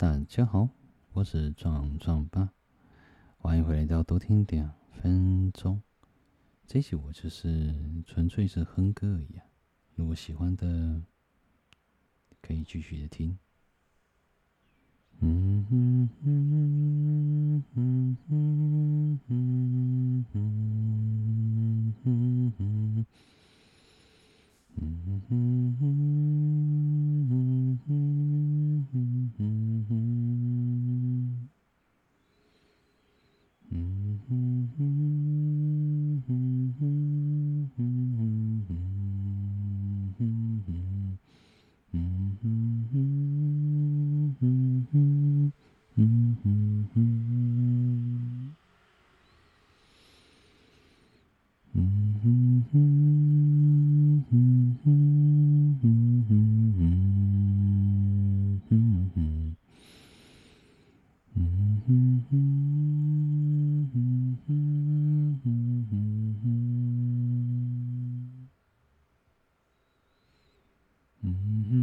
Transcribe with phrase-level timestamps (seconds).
[0.00, 0.70] 大家好，
[1.12, 2.48] 我是壮壮爸，
[3.36, 5.82] 欢迎回来到多听点分钟。
[6.66, 9.44] 这集我就是纯粹是哼歌而已啊，
[9.94, 11.02] 如果喜欢的
[12.40, 13.38] 可以继续的听。
[15.18, 19.24] 嗯哼哼哼哼哼
[22.02, 22.59] 哼哼。
[71.22, 71.79] Mm-hmm.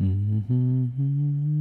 [0.00, 1.59] Mm-hmm.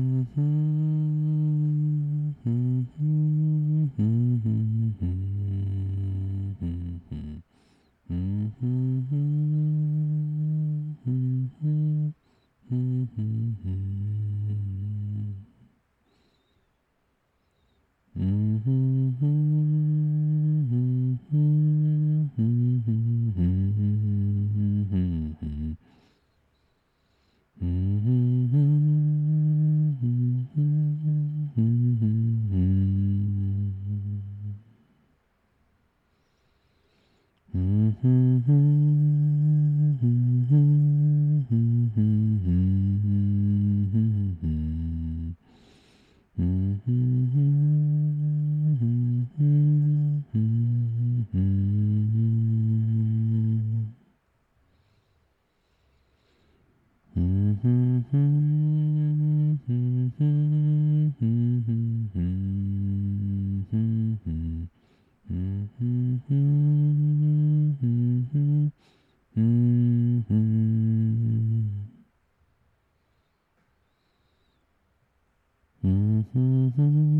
[0.00, 0.79] Mm-hmm.
[38.04, 38.29] Mm-hmm.
[76.78, 77.10] Mm-hmm.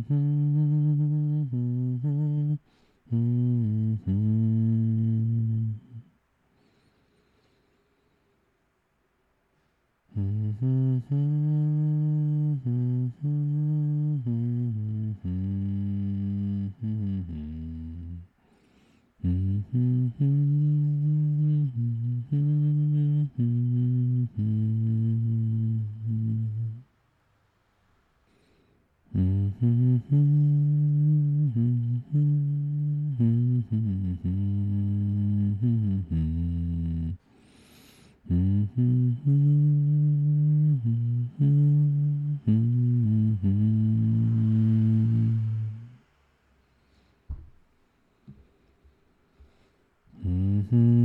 [0.00, 0.29] Mm-hmm.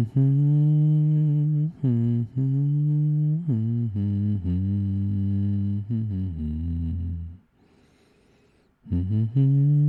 [0.05, 1.65] Mm-hmm.
[1.83, 2.45] mm-hmm.
[3.49, 3.85] mm-hmm.
[8.91, 9.84] mm-hmm.